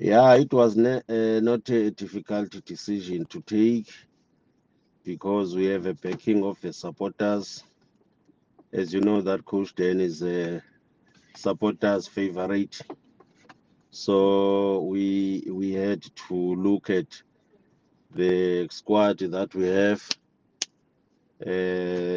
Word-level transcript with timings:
Yeah, 0.00 0.34
it 0.36 0.52
was 0.54 0.76
ne- 0.76 1.02
uh, 1.10 1.40
not 1.42 1.68
a 1.70 1.90
difficult 1.92 2.52
decision 2.66 3.26
to 3.26 3.42
take 3.42 3.88
because 5.04 5.56
we 5.56 5.66
have 5.66 5.86
a 5.86 5.94
backing 5.94 6.44
of 6.44 6.60
the 6.62 6.72
supporters. 6.72 7.64
As 8.72 8.94
you 8.94 9.00
know, 9.02 9.20
that 9.22 9.44
Coach 9.44 9.74
Dan 9.74 10.00
is 10.00 10.22
a 10.22 10.62
supporters' 11.36 12.08
favorite. 12.08 12.80
So 13.90 14.82
we 14.84 15.44
we 15.50 15.72
had 15.72 16.02
to 16.28 16.34
look 16.34 16.90
at 16.90 17.22
the 18.14 18.68
squad 18.70 19.18
that 19.20 19.54
we 19.54 19.68
have. 19.68 20.02
Uh, 21.46 21.50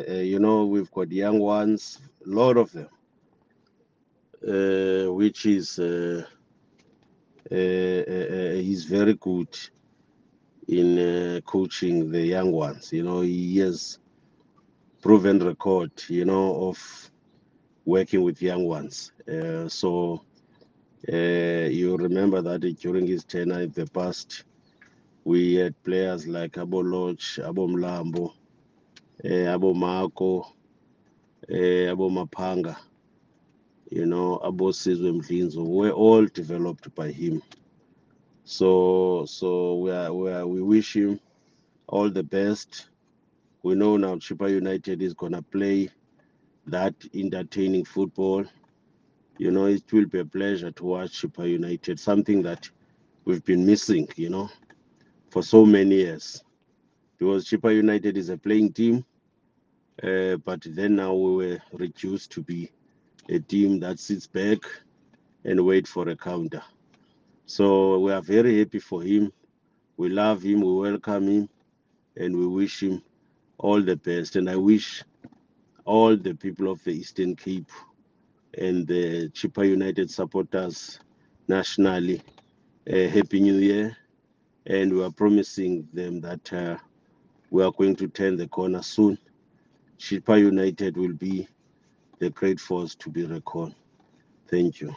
uh, 0.09 0.23
you 0.23 0.39
know, 0.39 0.65
we've 0.67 0.91
got 0.91 1.11
young 1.11 1.39
ones, 1.39 1.99
a 2.25 2.29
lot 2.29 2.57
of 2.57 2.71
them, 2.73 2.89
uh, 4.47 5.13
which 5.13 5.45
is 5.45 5.79
uh, 5.79 6.25
he's 7.49 8.85
very 8.85 9.13
good 9.15 9.49
in 10.67 10.97
uh, 10.97 11.41
coaching 11.45 12.11
the 12.11 12.21
young 12.21 12.51
ones. 12.51 12.91
You 12.93 13.03
know, 13.03 13.21
he 13.21 13.57
has 13.59 13.99
proven 15.01 15.39
record, 15.39 15.91
you 16.07 16.25
know, 16.25 16.69
of 16.69 17.11
working 17.85 18.23
with 18.23 18.41
young 18.41 18.65
ones. 18.65 19.11
Uh, 19.27 19.67
so 19.67 20.23
uh, 21.11 21.15
you 21.15 21.97
remember 21.97 22.41
that 22.41 22.61
during 22.79 23.05
his 23.07 23.23
tenure 23.25 23.61
in 23.61 23.71
the 23.71 23.85
past, 23.87 24.45
we 25.25 25.55
had 25.55 25.81
players 25.83 26.27
like 26.27 26.53
Abo 26.53 26.83
Lodge, 26.83 27.39
Abo 27.43 27.67
Mlambo, 27.69 28.33
uh, 29.23 29.57
Abo 29.57 29.75
Marco, 29.75 30.41
uh, 31.49 31.53
Abo 31.93 32.09
Mapanga, 32.09 32.75
you 33.89 34.05
know, 34.05 34.39
Abo 34.43 34.71
Sizwe 34.73 35.11
Mdlinzo, 35.21 35.65
were 35.65 35.91
all 35.91 36.25
developed 36.25 36.93
by 36.95 37.11
him. 37.11 37.41
So, 38.45 39.25
so 39.27 39.75
we 39.75 39.91
are, 39.91 40.13
we 40.13 40.31
are, 40.31 40.47
we 40.47 40.61
wish 40.61 40.95
him 40.95 41.19
all 41.87 42.09
the 42.09 42.23
best. 42.23 42.87
We 43.63 43.75
know 43.75 43.97
now 43.97 44.15
Chippa 44.15 44.49
United 44.49 45.01
is 45.01 45.13
gonna 45.13 45.41
play 45.41 45.89
that 46.67 46.93
entertaining 47.13 47.85
football. 47.85 48.45
You 49.37 49.51
know, 49.51 49.65
it 49.65 49.91
will 49.91 50.05
be 50.05 50.19
a 50.19 50.25
pleasure 50.25 50.71
to 50.71 50.83
watch 50.83 51.21
Chippa 51.21 51.49
United, 51.49 51.99
something 51.99 52.41
that 52.43 52.69
we've 53.25 53.43
been 53.45 53.65
missing, 53.65 54.07
you 54.15 54.29
know, 54.29 54.49
for 55.29 55.41
so 55.43 55.65
many 55.65 55.95
years. 55.95 56.43
Because 57.17 57.45
Chippa 57.45 57.73
United 57.73 58.17
is 58.17 58.29
a 58.29 58.37
playing 58.37 58.73
team, 58.73 59.05
uh, 60.03 60.35
but 60.37 60.61
then 60.65 60.95
now 60.95 61.13
we 61.13 61.35
were 61.35 61.59
reduced 61.73 62.31
to 62.31 62.41
be 62.41 62.69
a 63.29 63.39
team 63.39 63.79
that 63.79 63.99
sits 63.99 64.27
back 64.27 64.59
and 65.45 65.65
wait 65.65 65.87
for 65.87 66.09
a 66.09 66.15
counter. 66.15 66.63
So 67.45 67.99
we 67.99 68.11
are 68.11 68.21
very 68.21 68.59
happy 68.59 68.79
for 68.79 69.01
him. 69.01 69.31
We 69.97 70.09
love 70.09 70.41
him, 70.41 70.61
we 70.61 70.73
welcome 70.73 71.27
him, 71.27 71.49
and 72.15 72.35
we 72.35 72.47
wish 72.47 72.81
him 72.81 73.01
all 73.57 73.81
the 73.81 73.95
best. 73.95 74.35
And 74.35 74.49
I 74.49 74.55
wish 74.55 75.03
all 75.85 76.15
the 76.15 76.33
people 76.33 76.71
of 76.71 76.83
the 76.83 76.91
Eastern 76.91 77.35
Cape 77.35 77.69
and 78.57 78.87
the 78.87 79.29
Chippa 79.29 79.67
United 79.67 80.09
supporters 80.09 80.99
nationally 81.47 82.21
a 82.87 83.07
happy 83.07 83.39
new 83.39 83.55
year. 83.55 83.97
And 84.65 84.93
we 84.93 85.03
are 85.03 85.11
promising 85.11 85.87
them 85.93 86.21
that 86.21 86.53
uh, 86.53 86.77
we 87.49 87.63
are 87.63 87.71
going 87.71 87.95
to 87.97 88.07
turn 88.07 88.37
the 88.37 88.47
corner 88.47 88.81
soon. 88.81 89.17
Chippa 89.99 90.39
United 90.39 90.97
will 90.97 91.13
be 91.13 91.47
the 92.19 92.29
great 92.29 92.59
force 92.59 92.95
to 92.95 93.09
be 93.09 93.25
reckoned. 93.25 93.75
Thank 94.49 94.81
you. 94.81 94.95